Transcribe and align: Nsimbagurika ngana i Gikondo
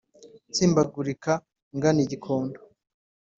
Nsimbagurika 0.49 1.31
ngana 1.75 1.99
i 2.05 2.07
Gikondo 2.11 2.59